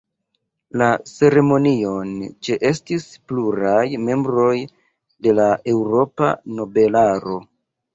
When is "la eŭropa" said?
5.41-6.37